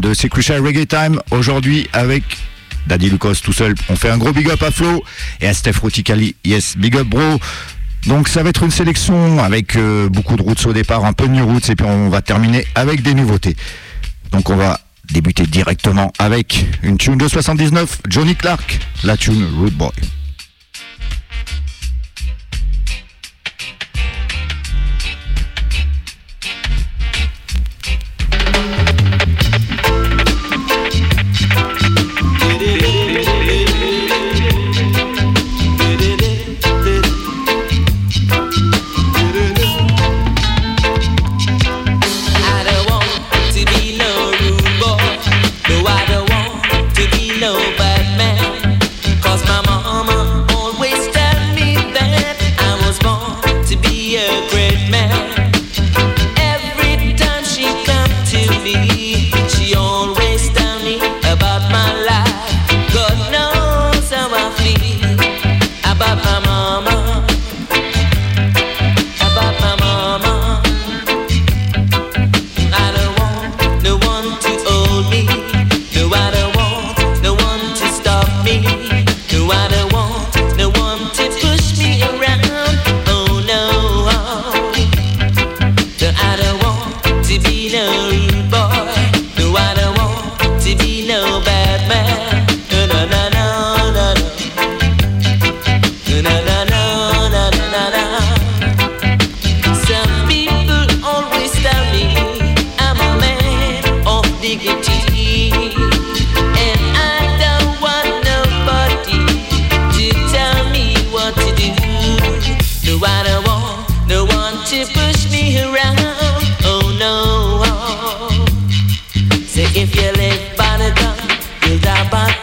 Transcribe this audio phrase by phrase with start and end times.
[0.00, 1.20] 102.2, c'est Crucial Reggae Time.
[1.30, 2.22] Aujourd'hui avec
[2.86, 3.74] Daddy Lucas tout seul.
[3.88, 5.04] On fait un gros big up à Flo
[5.40, 6.34] et à Steph Roticali.
[6.44, 7.38] Yes, big up bro.
[8.06, 11.28] Donc ça va être une sélection avec euh, beaucoup de routes au départ, un peu
[11.28, 13.56] de new roots et puis on va terminer avec des nouveautés.
[14.32, 14.80] Donc on va
[15.12, 19.90] débuter directement avec une tune de 79, Johnny Clark, la tune Root Boy.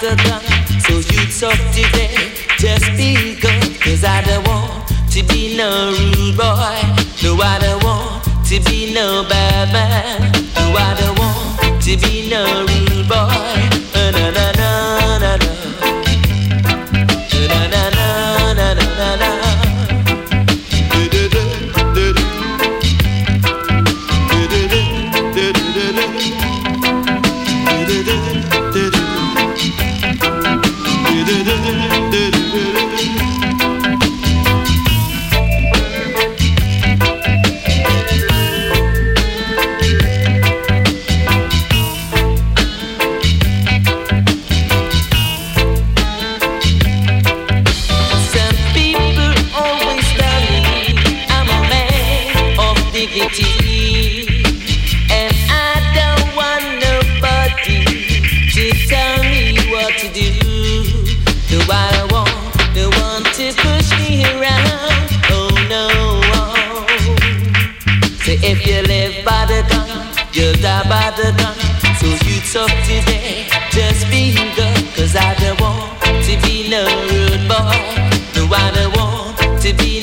[0.07, 6.38] So you talk today, just be good Cause I don't want to be no rude
[6.38, 6.79] boy.
[7.23, 10.31] No, I don't want to be no bad man.
[10.56, 13.77] No, I don't want to be no rude boy.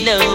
[0.04, 0.33] know.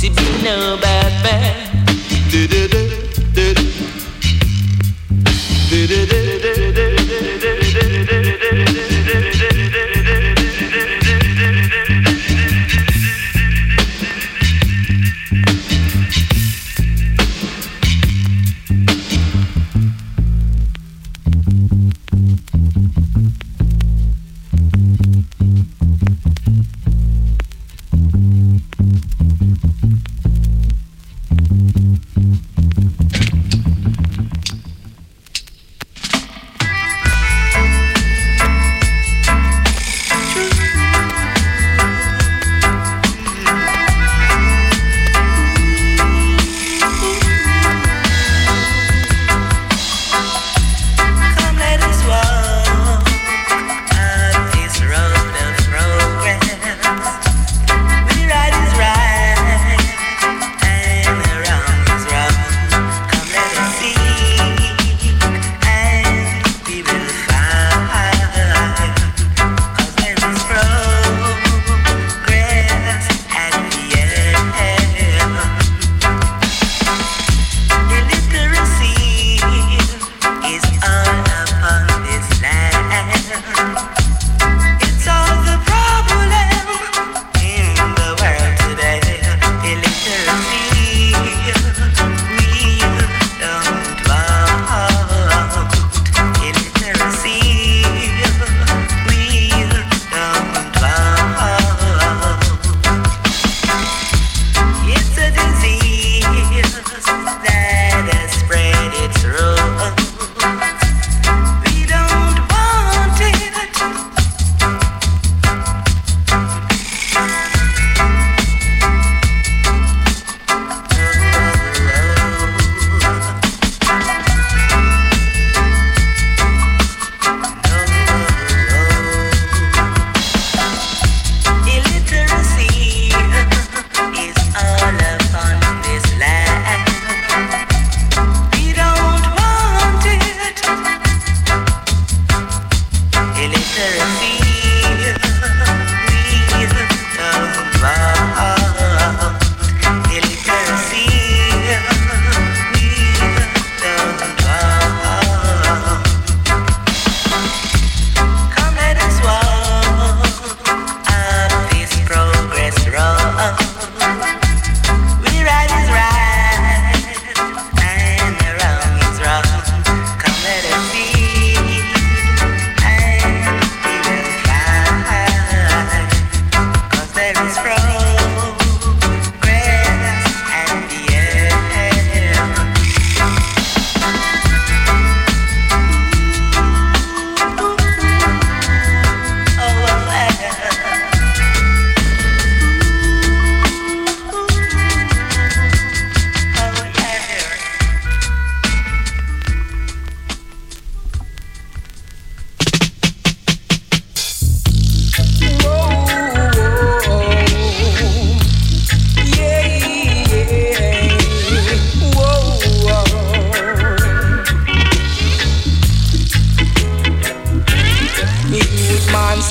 [0.00, 2.99] to be no bad man.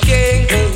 [0.09, 0.68] king.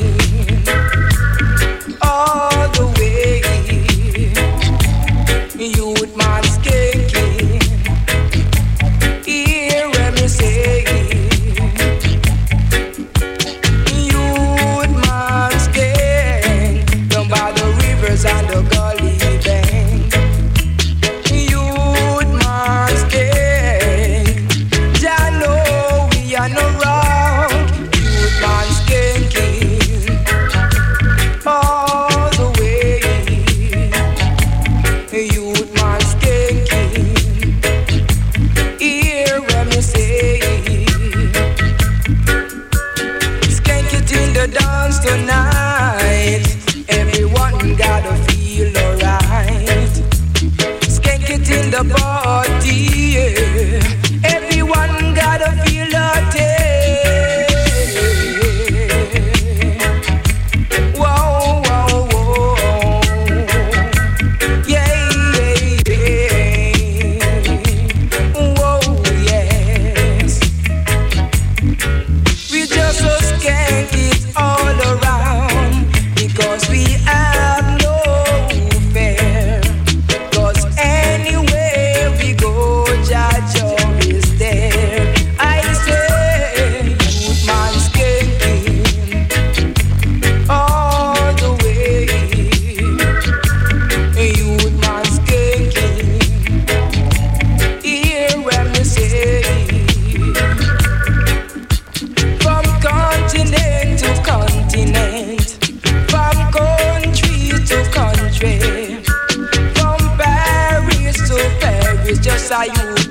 [112.53, 113.02] I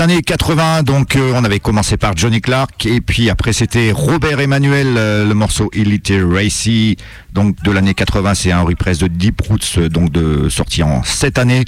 [0.00, 4.40] années 80, donc euh, on avait commencé par Johnny Clark et puis après c'était Robert
[4.40, 6.96] Emmanuel, euh, le morceau Elite Racy,
[7.32, 11.38] donc de l'année 80, c'est un reprise de Deep Roots, donc de sorti en cette
[11.38, 11.64] année.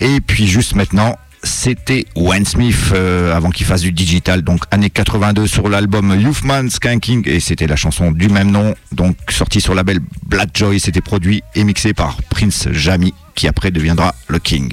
[0.00, 4.90] Et puis juste maintenant, c'était Wayne Smith euh, avant qu'il fasse du digital, donc année
[4.90, 9.74] 82 sur l'album Youthman Skanking et c'était la chanson du même nom, donc sortie sur
[9.74, 14.38] la label Black Joy, c'était produit et mixé par Prince Jamie qui après deviendra le
[14.38, 14.72] King.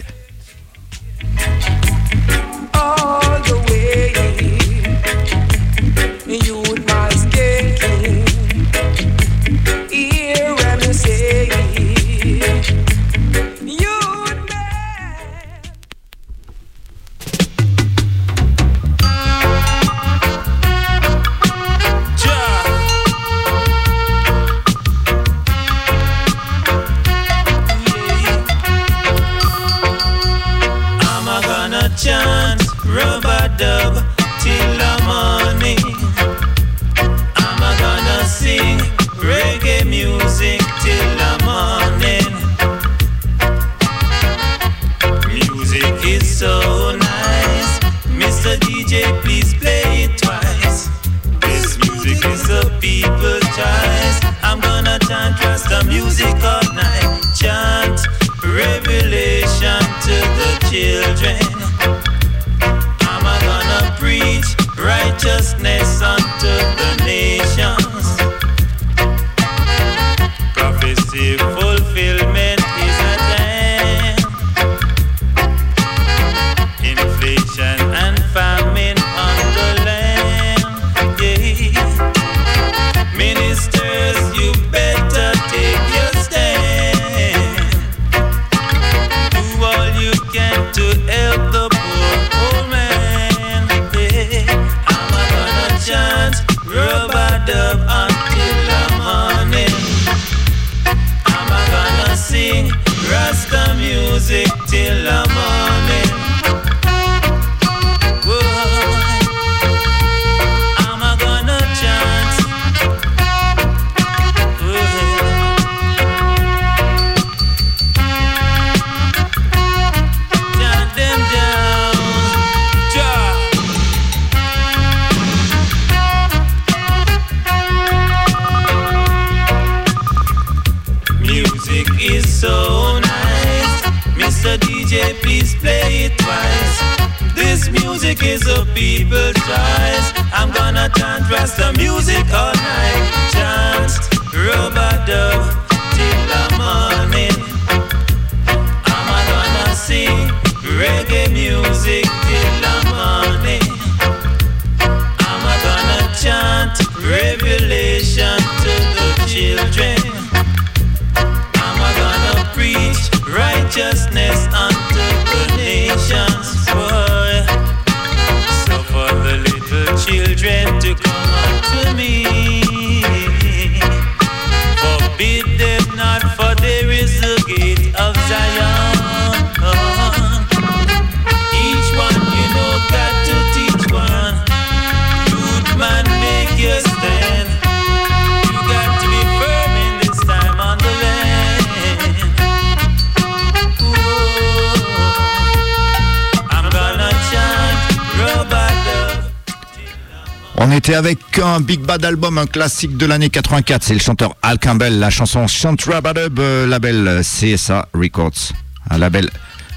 [200.95, 203.83] Avec un Big Bad album, un classique de l'année 84.
[203.83, 208.53] C'est le chanteur Al Campbell, la chanson Chant Rabadub, euh, label CSA Records,
[208.89, 209.29] un label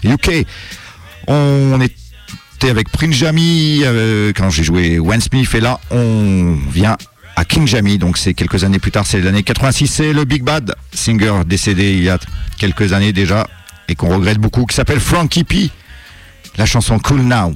[0.05, 0.47] UK.
[1.27, 6.97] On était avec Prince Jamie euh, quand j'ai joué When Smith et là on vient
[7.37, 10.43] à King Jamie, donc c'est quelques années plus tard, c'est l'année 86, c'est le Big
[10.43, 12.19] Bad, singer décédé il y a
[12.59, 13.47] quelques années déjà
[13.89, 15.71] et qu'on regrette beaucoup, qui s'appelle Frankie P.
[16.57, 17.53] La chanson Cool Now.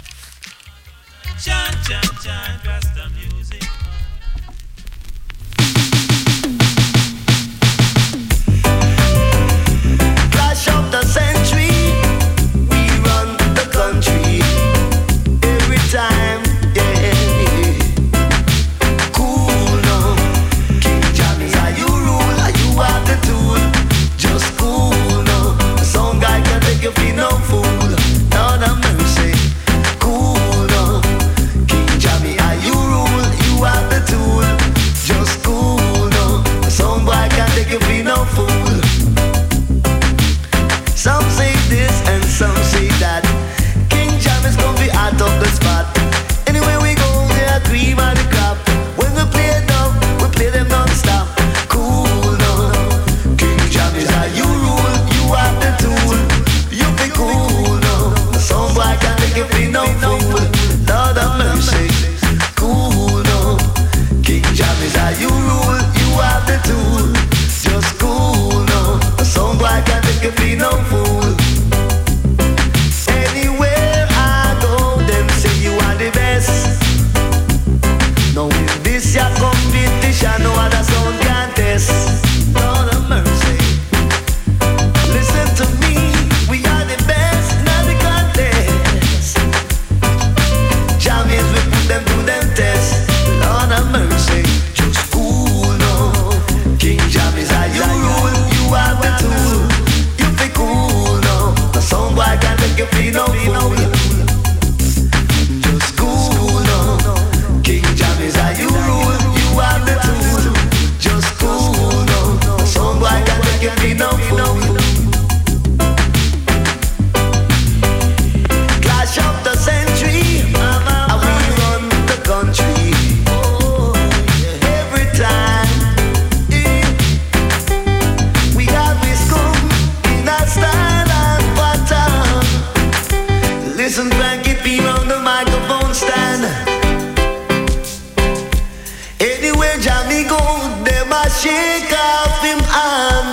[140.56, 143.26] youth, them a shake off him arm.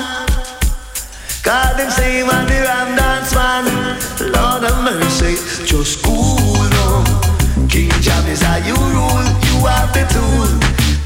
[1.44, 3.66] Cause them say him a the ram dance man.
[4.32, 7.04] Lord have mercy, just cool down.
[7.68, 10.52] King Jam is how you rule, you are the tool.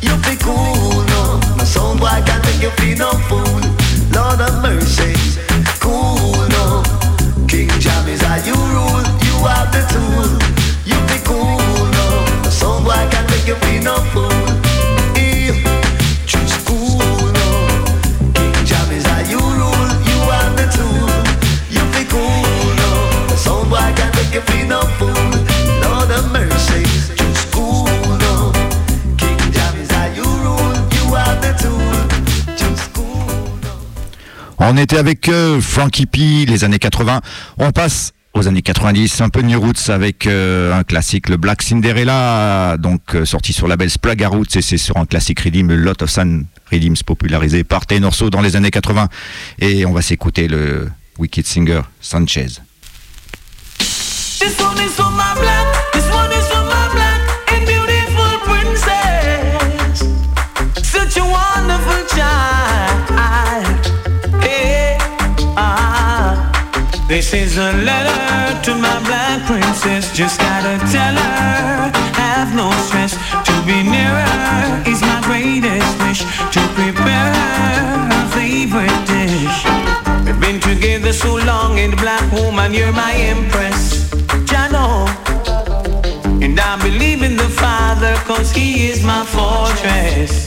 [0.06, 1.40] You feel cool now.
[1.58, 3.62] My sound boy can make you feel no fool.
[4.14, 4.77] Lord have mercy.
[34.60, 37.22] On était avec euh, Frankie P, les années 80.
[37.60, 41.62] On passe aux années 90, un peu New Roots avec euh, un classique, le Black
[41.62, 46.02] Cinderella, donc euh, sorti sur label Splaga Roots et c'est sur un classique rhythm, Lot
[46.04, 49.08] of Sun Rhythms popularisé par Tenorso dans les années 80.
[49.60, 52.48] Et on va s'écouter le Wicked Singer Sanchez.
[67.18, 70.16] This is a letter to my black princess.
[70.16, 73.18] Just gotta tell her, have no stress.
[73.48, 76.22] To be near her is my greatest wish.
[76.54, 79.58] To prepare her, her favorite dish.
[80.28, 84.12] We've been together so long, and black woman, you're my empress.
[84.46, 85.08] Jano.
[86.44, 90.46] And I believe in the Father, cause he is my fortress.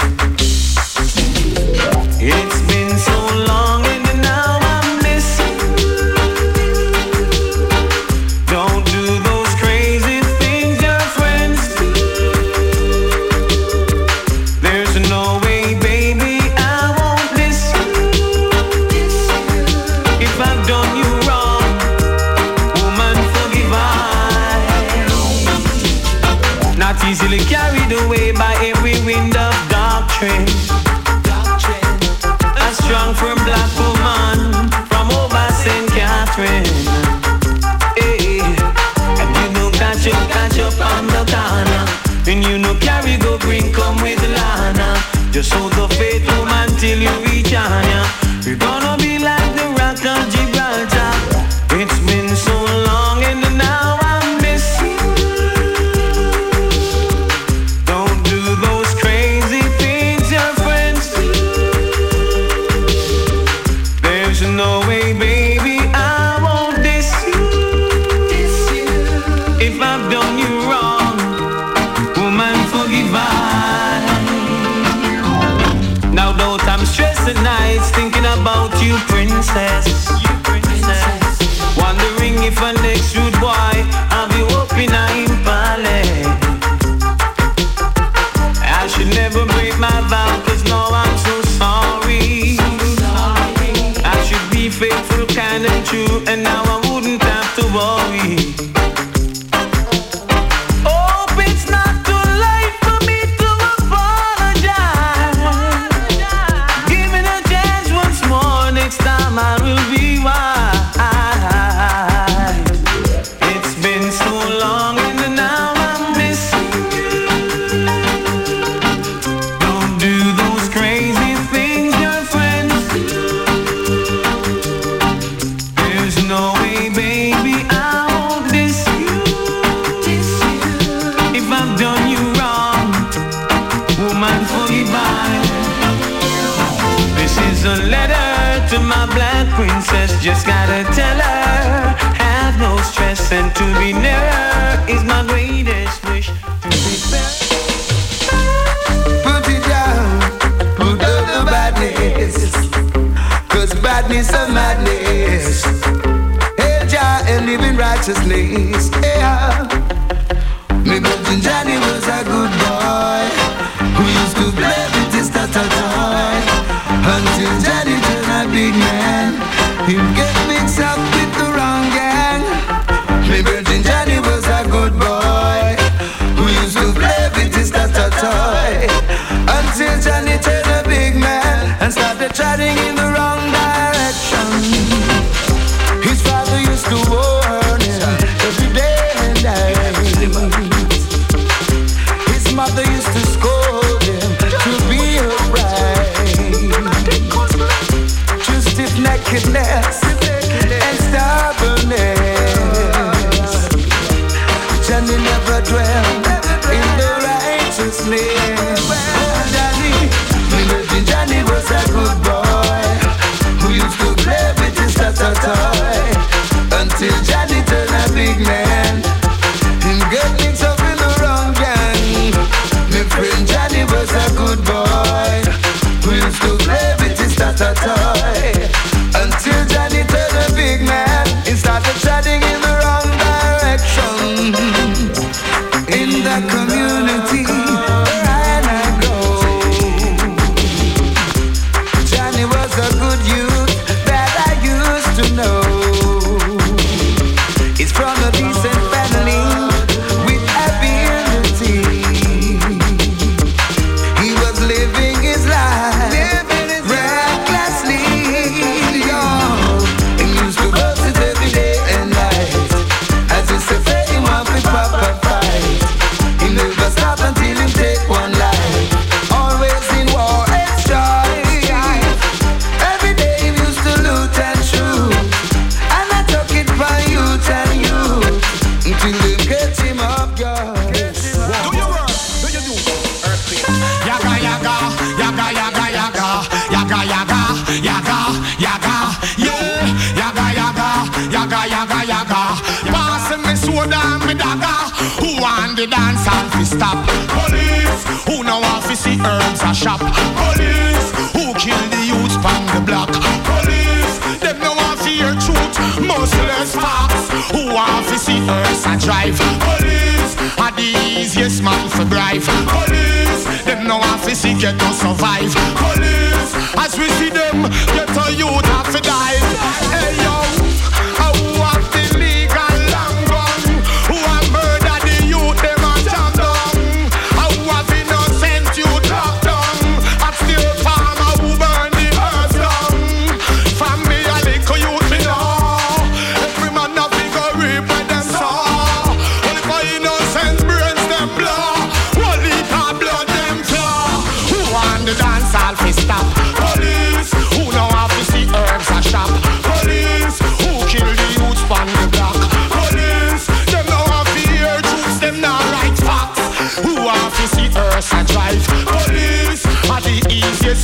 [2.23, 2.90] It's been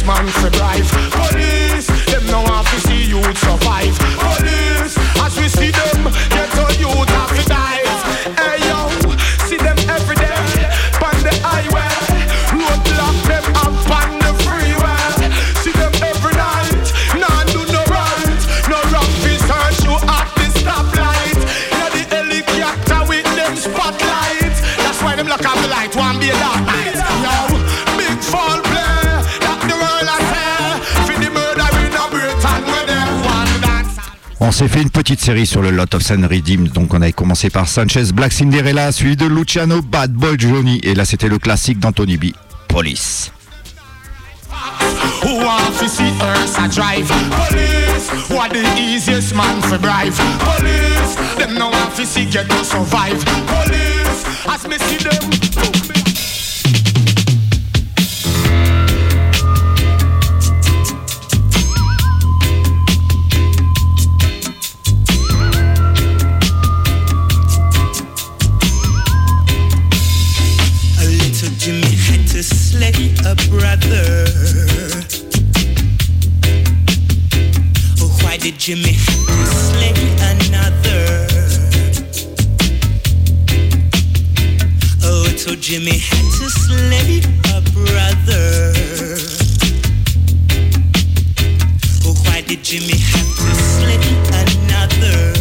[0.07, 1.16] man's surprise
[34.57, 36.69] s'est fait une petite série sur le Lot of San Redeem.
[36.69, 40.81] Donc on avait commencé par Sanchez, Black Cinderella, suivi de Luciano, Bad Boy Johnny.
[40.83, 42.25] Et là c'était le classique d'Anthony B.
[42.67, 43.33] Police.
[85.47, 87.21] So Jimmy had to slay
[87.55, 88.73] a brother.
[92.05, 93.95] Oh, why did Jimmy have to slay
[94.43, 95.33] another?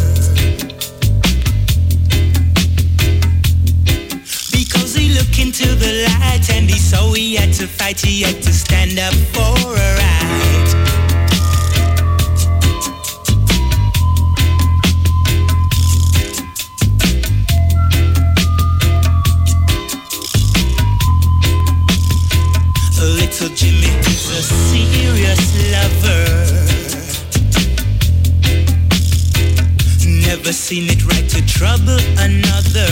[4.52, 8.00] Because he looked into the light and he saw he had to fight.
[8.00, 10.85] He had to stand up for a right.
[30.66, 32.90] seen it right to trouble another.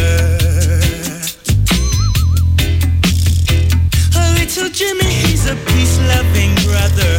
[4.16, 7.14] Oh, little Jimmy, he's a peace-loving brother.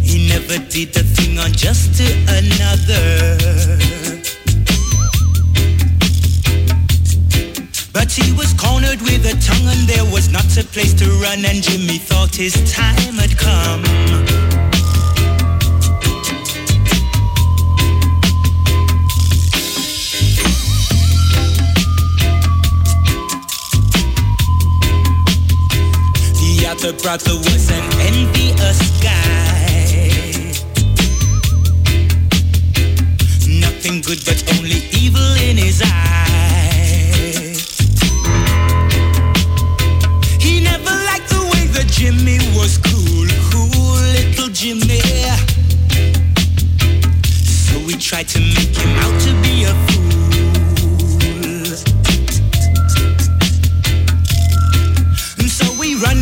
[0.00, 3.36] He never did a thing on just to another.
[7.92, 11.44] But he was cornered with a tongue and there was not a place to run
[11.44, 12.54] and Jimmy thought his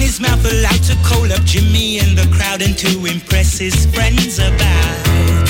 [0.02, 4.40] his mouth allowed to call up Jimmy in the crowd and to impress his friends
[4.40, 5.41] about.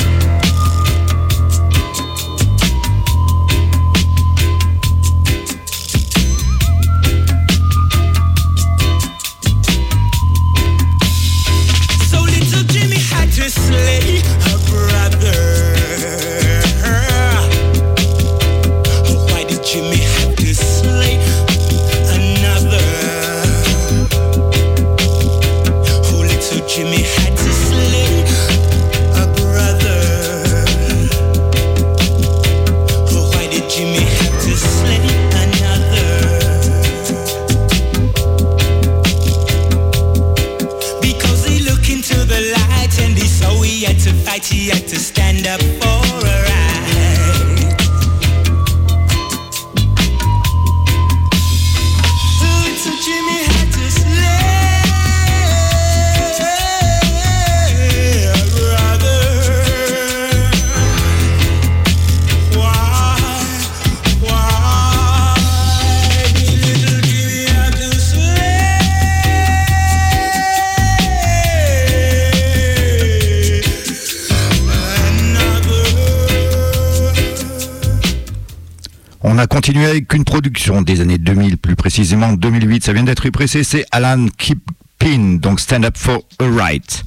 [79.92, 82.82] Avec une production des années 2000, plus précisément 2008.
[82.82, 87.04] Ça vient d'être pressé, c'est Alan Kipin, donc Stand Up for a Right.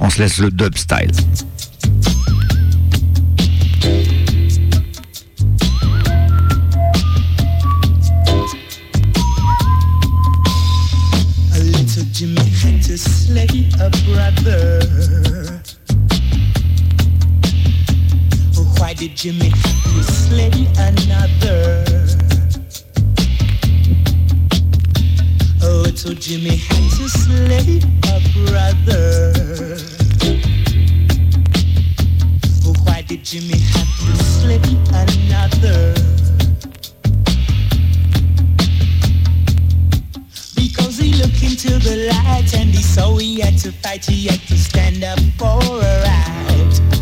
[0.00, 1.12] On se laisse le dub style.
[12.12, 12.36] Jimmy
[12.82, 15.62] to slay a brother.
[18.82, 21.84] Why did Jimmy have to slay another?
[25.62, 29.32] A little Jimmy had to slay a brother.
[32.66, 35.94] Oh, Why did Jimmy have to slay another?
[40.56, 44.40] Because he looked into the light and he saw he had to fight, he had
[44.48, 47.01] to stand up for a right.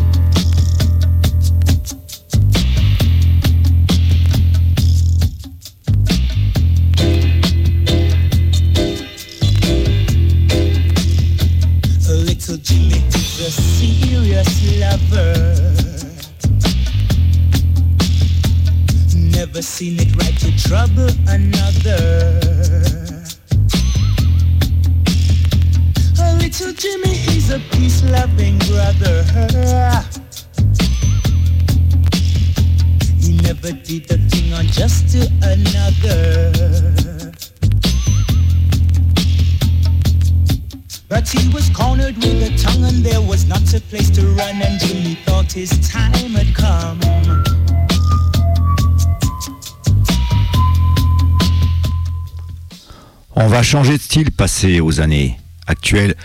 [53.35, 55.37] On va changer de style, passer aux années
[55.67, 56.15] actuelles,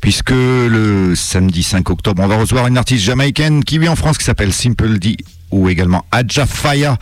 [0.00, 4.16] puisque le samedi 5 octobre, on va recevoir une artiste jamaïcaine qui vit en France,
[4.16, 5.16] qui s'appelle Simple D,
[5.50, 6.98] ou également Adja Faya.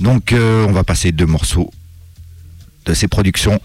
[0.00, 1.70] Donc euh, on va passer deux morceaux
[2.86, 3.60] de ses productions.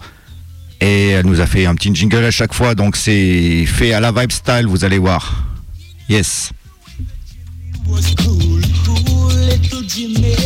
[0.82, 4.00] Et elle nous a fait un petit jingle à chaque fois, donc c'est fait à
[4.00, 5.44] la vibe style, vous allez voir.
[6.10, 6.52] Yes.
[7.88, 10.36] Was cool, cool little Jimmy.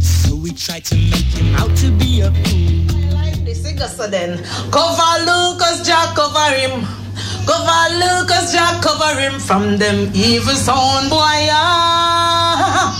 [0.00, 2.86] So we tried to make him out to be a fool.
[4.10, 4.38] the
[4.70, 6.86] cover Lucas Jack cover him
[7.46, 12.94] cover Lucas Jack cover him from them evil sound boy ah.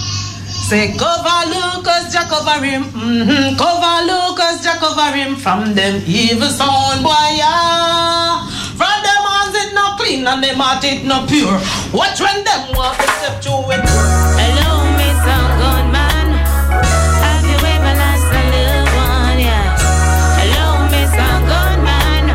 [0.69, 3.57] say cover Lucas Jack cover him mm-hmm.
[3.57, 7.39] cover Lucas Jack cover him from them evil sound boy
[10.27, 11.59] clean and them heart it not pure
[11.93, 13.83] watch when them walk a step to it
[14.37, 15.39] Hello, Mr.
[15.61, 16.29] Gunman.
[17.23, 19.39] Have you ever lost a loved one?
[19.39, 19.77] Yeah.
[20.39, 21.29] Hello, Mr.
[21.51, 22.27] Gunman.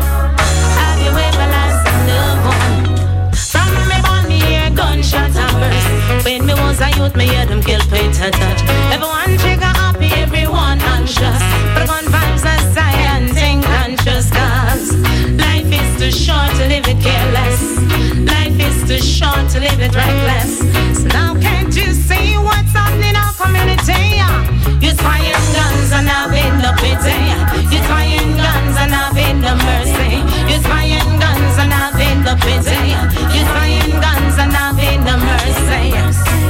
[0.80, 2.82] Have you ever lost a loved one?
[3.52, 6.24] From me born, me hear gunshot and burst.
[6.24, 8.60] When me was a youth, me hear them kill Peter touch.
[8.92, 11.42] Everyone trigger happy, everyone anxious.
[11.74, 14.96] But gun vibes are silent, think conscious cause
[15.36, 17.01] life is too short to live it
[18.92, 20.58] too short to live it reckless.
[21.00, 24.20] So now can't you see what's happening in our community?
[24.84, 27.20] You're trying guns and having the pity.
[27.72, 30.20] You're trying guns and having the mercy.
[30.50, 32.84] You're trying guns and having the pity.
[33.32, 36.41] You're trying guns and having the mercy.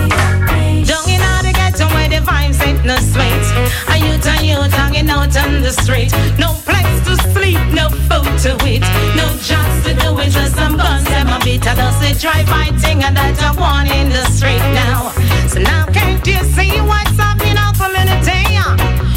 [2.12, 3.44] The the vibes ain't no sweet.
[3.88, 6.12] A youth and youth hanging out on the street.
[6.38, 8.84] No place to sleep, no food to eat.
[9.16, 11.66] No jobs to do with just some guns and my beat.
[11.66, 15.08] I don't say drive by thing and that I want in the street now.
[15.48, 18.44] So now can't you see what's happening in our community?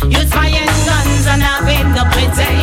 [0.08, 2.55] You're trying guns and having the pity.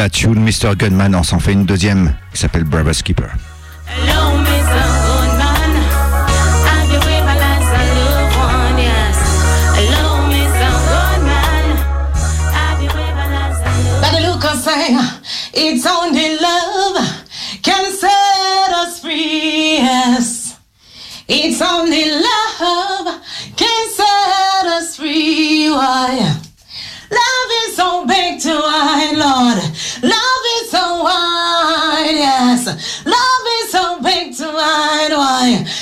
[0.00, 0.76] La tune Mr.
[0.78, 3.28] Gunman, on s'en fait une deuxième qui s'appelle Brother's Keeper.
[3.98, 4.30] Mr.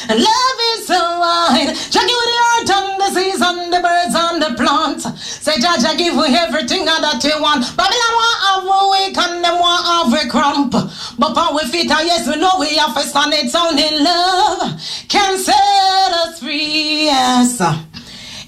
[0.08, 1.68] Love is so wide.
[1.90, 5.04] Jackie with the earth and the seas and the birds and the plants.
[5.22, 7.76] Say, Jaja, give we everything that you want.
[7.76, 10.72] Babylon want have we weak and them want have we crump.
[10.72, 13.34] But on we fit and ah, yes, we know we have to stand.
[13.34, 17.60] It's only love can set us free, yes.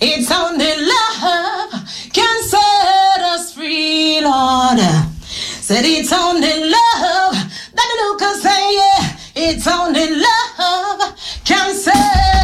[0.01, 1.73] It's only love
[2.15, 4.81] can set us free, Lord.
[5.29, 9.17] Said it's only love that the Lucas say, yeah.
[9.37, 11.20] It's only love
[11.51, 12.40] can say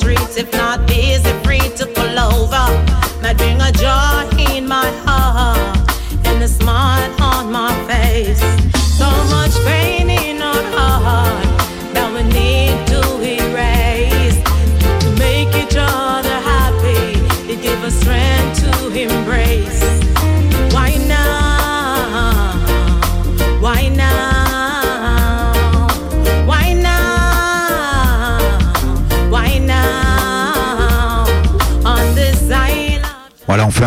[0.00, 4.66] down the street, if not busy, free to pull over, might bring a joy in
[4.66, 8.79] my heart and a smile on my face.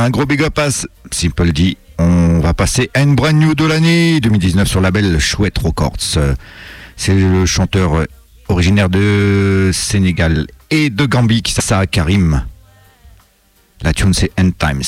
[0.02, 0.70] Un gros big up à
[1.12, 1.78] Simple D.
[2.00, 6.18] On va passer à une brand new de l'année 2019 sur le label Chouette Records.
[6.96, 8.06] C'est le chanteur
[8.48, 12.44] originaire de Sénégal et de Gambie qui s'appelle Karim.
[13.84, 14.84] La tune c'est End Times.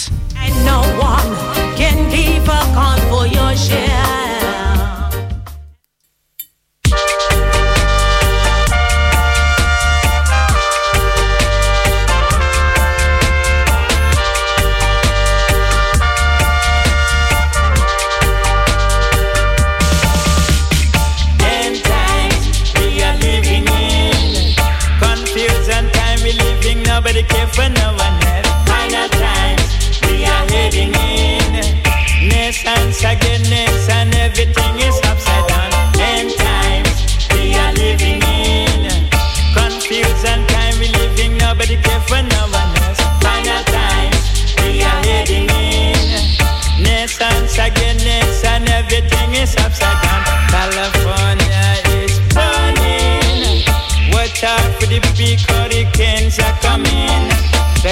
[27.16, 28.25] Living, nobody care for no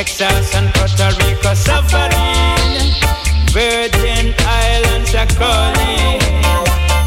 [0.04, 2.12] Texas and Puerto Rico suffering.
[3.56, 6.20] Virgin Islands are calling.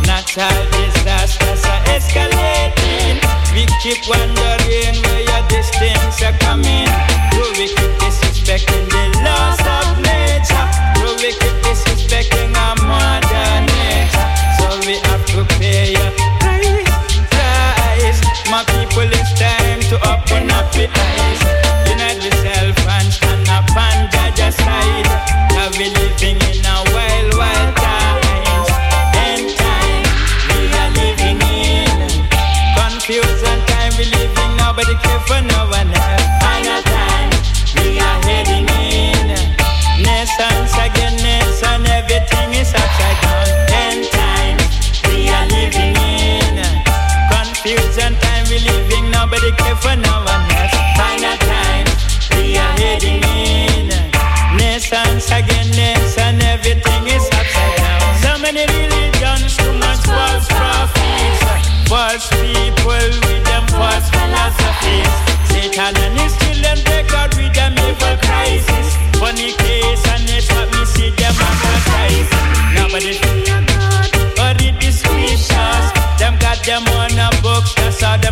[0.06, 3.20] Natural disasters are escalating.
[3.52, 6.88] We keep wondering where your distance are coming.
[7.32, 8.95] Do we keep disrespecting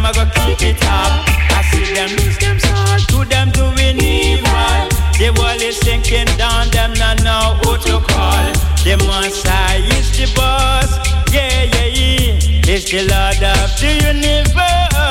[0.04, 1.24] them a go keep it up.
[1.50, 4.88] I see them use them sword to them doing evil.
[5.18, 8.52] The wall is sinking down, them not know who to call.
[8.84, 10.98] The Messiah is the boss,
[11.32, 12.74] yeah, yeah, yeah.
[12.74, 15.04] Is the Lord of the universe.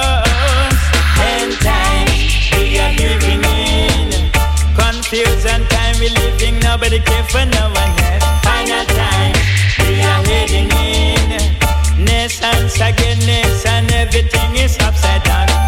[1.22, 2.08] End time,
[2.58, 4.32] we are living in.
[4.76, 8.26] Confusion time we living, nobody care for no one else.
[8.44, 9.34] Final time
[9.80, 11.23] we are heading in.
[12.06, 15.63] Nations again, nation, everything is upside down.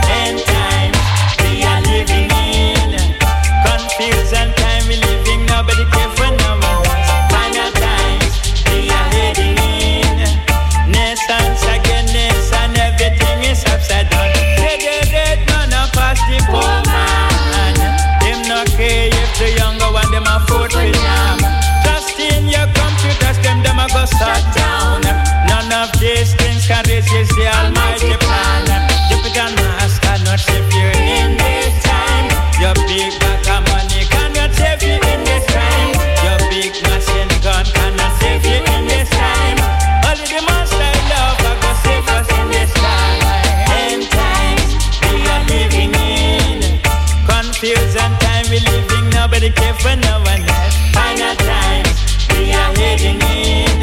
[49.85, 51.93] Final times
[52.33, 53.79] we are heading in.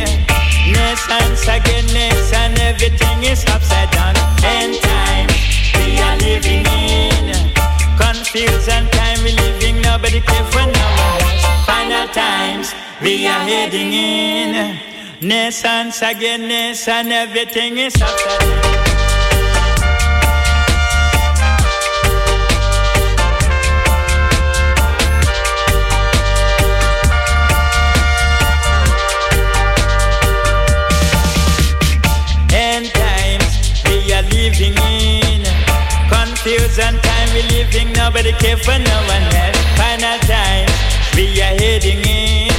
[0.75, 4.17] Nations again, nation, everything is upside down.
[4.43, 5.29] End time
[5.79, 7.33] we are living in.
[7.97, 10.67] Confusion time we living, nobody care for.
[11.67, 14.79] Final times we are heading in.
[16.03, 16.51] Again,
[17.13, 18.92] everything is upside down.
[34.63, 35.43] Living in.
[36.09, 39.59] Confusion time we living, nobody care for no one else.
[39.77, 40.69] Final time
[41.17, 42.53] we are heading in.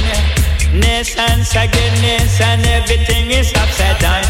[0.78, 4.22] Nations again, nation, everything is upside down.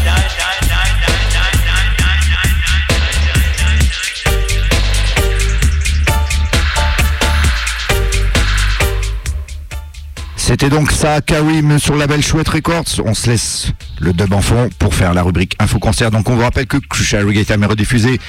[10.37, 13.01] C'était donc ça, Karim sur la belle Chouette Records.
[13.03, 16.11] On se laisse le dub en fond pour faire la rubrique Info Concert.
[16.11, 18.19] Donc on vous rappelle que Crucial Reggae est rediffusé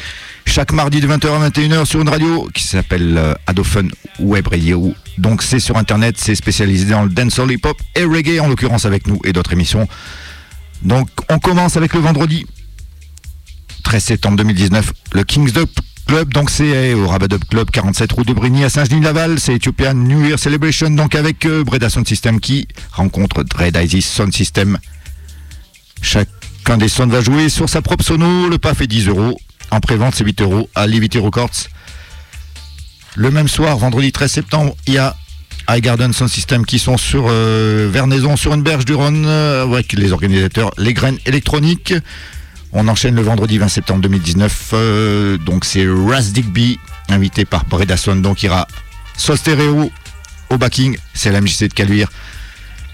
[0.47, 3.91] chaque mardi de 20h à 21h sur une radio qui s'appelle euh, Adophone
[4.21, 4.95] Web Radio.
[5.19, 8.85] Donc c'est sur internet, c'est spécialisé dans le dancehall hip hop et reggae en l'occurrence
[8.85, 9.89] avec nous et d'autres émissions.
[10.83, 12.47] Donc on commence avec le vendredi
[13.85, 15.69] 13 septembre 2019, le Kings Dub
[16.07, 19.95] Club, donc c'est au Rabat Dub Club 47 rue de Brigny à Saint-Genis-Laval, c'est Ethiopian
[19.95, 24.79] New Year Celebration, donc avec euh, Breda Sound System qui rencontre Dread Isis Sound System.
[26.03, 29.39] Chacun des sons va jouer sur sa propre sono, le PAF est 10 euros,
[29.71, 31.69] en pré-vente c'est 8 euros à Livity Records.
[33.15, 35.17] Le même soir, vendredi 13 septembre, il y a
[35.69, 39.65] High Garden Sound System qui sont sur euh, Vernaison, sur une berge du Rhône, euh,
[39.65, 41.95] avec les organisateurs Les Graines Électroniques.
[42.73, 44.71] On enchaîne le vendredi 20 septembre 2019.
[44.75, 46.79] euh, donc c'est Raz Digby,
[47.09, 48.23] invité par Breda Sound.
[48.23, 48.69] Donc il aura
[49.17, 49.91] Sol Stereo
[50.51, 52.11] au backing, c'est la MJC de Caluire.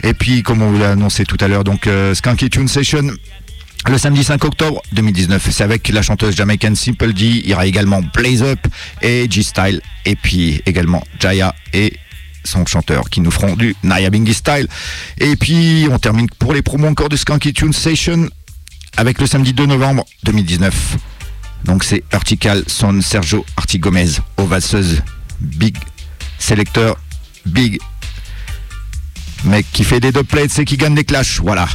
[0.02, 3.10] Et puis, comme on vous l'a annoncé tout à l'heure, donc euh, Skanky Tune Session.
[3.88, 7.24] Le samedi 5 octobre 2019, c'est avec la chanteuse jamaïcaine Simple D.
[7.24, 8.60] Il y aura également Blaze Up
[9.00, 9.80] et G-Style.
[10.04, 11.92] Et puis également Jaya et
[12.44, 14.68] son chanteur qui nous feront du Naya Bingy Style.
[15.18, 18.28] Et puis on termine pour les promos encore de Skanky Tune Session
[18.96, 20.96] avec le samedi 2 novembre 2019.
[21.64, 25.02] Donc c'est Vertical Son Sergio Arti Gomez aux valseuses
[25.40, 25.76] Big
[26.38, 26.98] Selector
[27.46, 27.80] Big
[29.44, 31.66] mec qui fait des deux plates c'est qui gagne des clashs voilà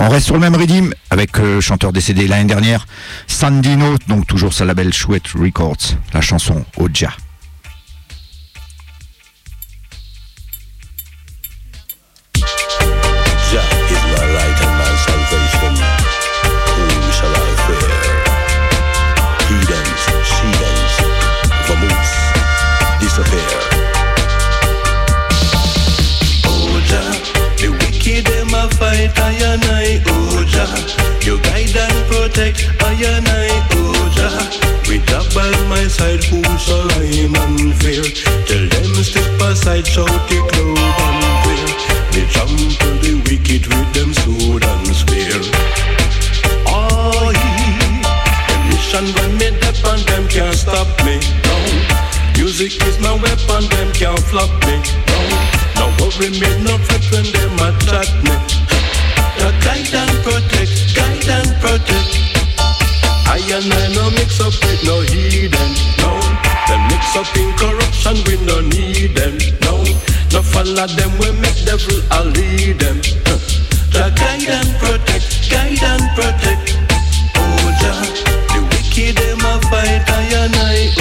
[0.00, 2.86] On reste sur le même rythme avec euh, chanteur décédé l'année dernière,
[3.26, 7.10] Sandino, donc toujours sa label Chouette Records, la chanson Oja.
[53.98, 54.78] Can't flop me.
[55.10, 55.18] No,
[55.74, 58.34] no worry me, no fret when them a chat me.
[59.38, 62.10] The guide and protect, guide and protect.
[63.26, 66.14] I and I no mix up with no heathen, no.
[66.70, 69.34] Them mix up in corruption, we no need them,
[69.66, 69.82] no.
[70.30, 73.02] No follow them, we make devil a lead them.
[73.26, 73.38] Huh.
[73.90, 76.78] The guide and protect, guide and protect.
[77.34, 77.98] Oh Jah,
[78.54, 80.97] the wicked them a fight, I and I,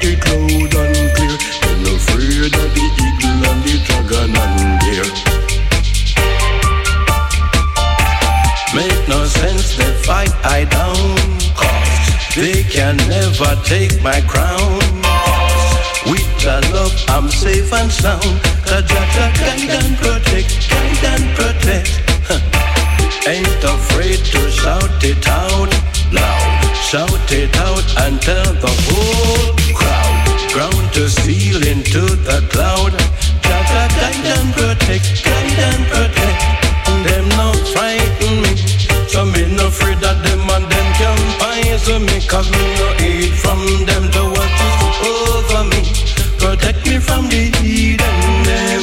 [0.00, 1.36] aside, shout it loud and clear.
[1.62, 5.08] Them afraid of the eagle and the dragon and deer.
[8.74, 11.16] Make no sense, they fight I down.
[11.54, 14.78] Cause they can never take my crown.
[16.06, 18.40] With your love, I'm safe and sound.
[18.66, 21.90] Cause Jaja guide and protect, guide and protect.
[23.26, 25.68] Ain't afraid to shout it out
[26.12, 26.76] loud.
[26.76, 28.68] Shout it out and tell the.
[28.68, 28.97] Ground
[30.98, 32.90] to seal into the cloud.
[33.46, 36.40] Jaja guide and protect, guide and protect.
[37.06, 38.52] Them no frighten me.
[39.06, 42.18] So me no afraid that them and them can poison me.
[42.26, 45.82] Cause me no aid from them to what is over me.
[46.42, 48.18] Protect me from the heathen
[48.48, 48.82] them.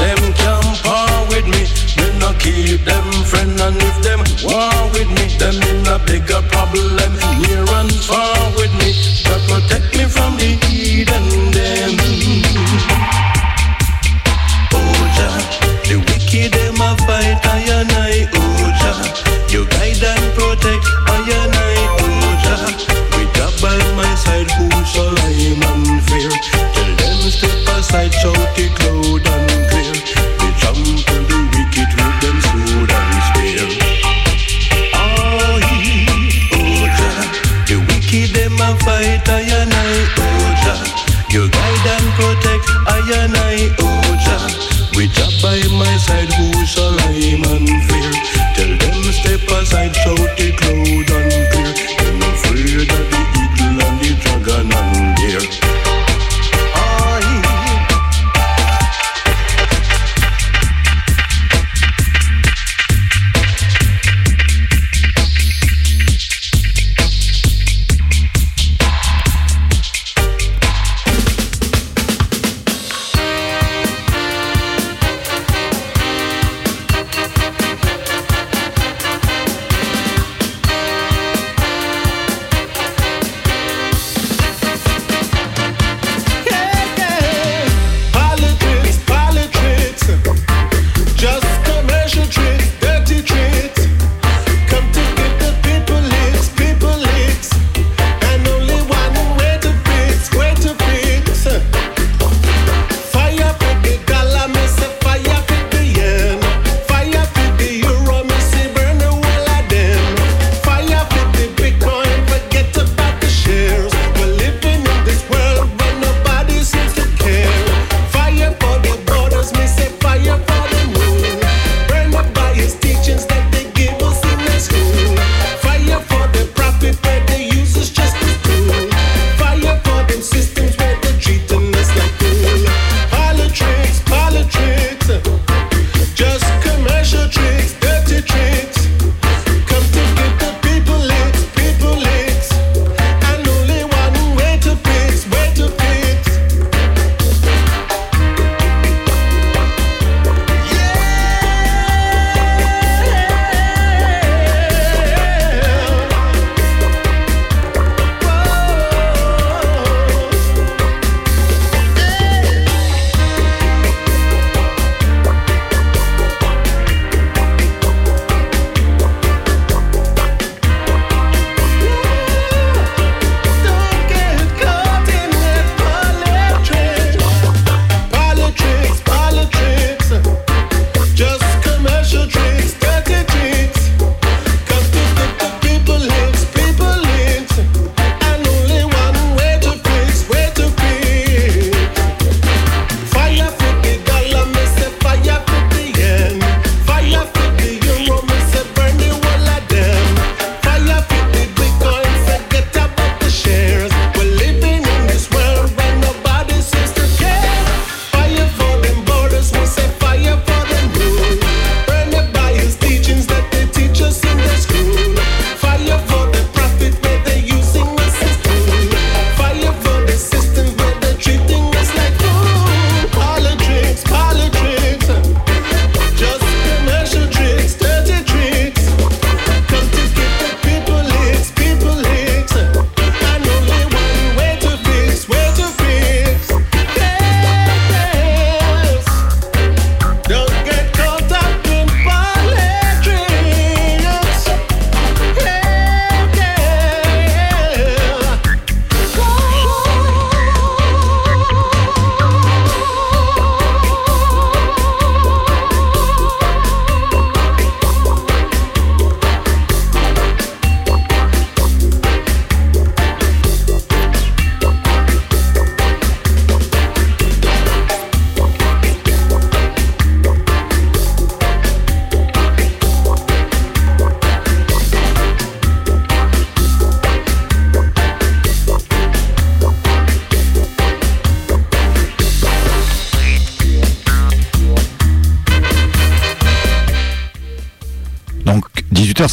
[0.00, 1.68] Them can par with me.
[2.00, 6.40] Me no keep them friend and if them war with me, them in a bigger
[6.48, 7.12] problem.
[7.44, 9.11] Near and far with me.
[9.32, 11.51] Protect me from the heathen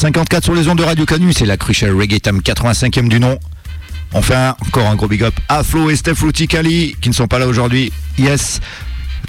[0.04, 3.38] 18h54 sur les ondes de Radio Canu, c'est la Crucial Reggae Time 85e du nom.
[4.14, 7.14] On fait un- encore un gros big up à Flo et Steph Ruticali qui ne
[7.14, 7.92] sont pas là aujourd'hui.
[8.18, 8.60] Yes.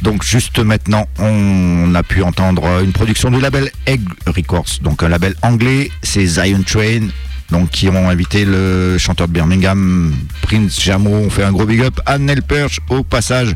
[0.02, 5.10] Donc juste maintenant, on a pu entendre une production du label Egg Records, donc un
[5.10, 7.10] label anglais, c'est Zion Train,
[7.52, 11.10] donc qui ont invité le chanteur de Birmingham, Prince Jamo.
[11.12, 13.54] On fait un gros big up à Nel Perch au passage.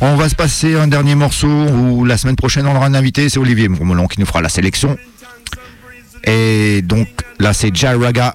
[0.00, 3.28] On va se passer un dernier morceau où la semaine prochaine on aura un invité,
[3.28, 4.96] c'est Olivier Mourmelon qui nous fera la sélection.
[6.26, 7.08] Et donc
[7.38, 8.34] là c'est Jaraga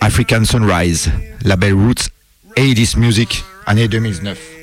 [0.00, 1.10] African Sunrise,
[1.44, 2.08] label Roots
[2.56, 4.55] 80s Music, année 2009.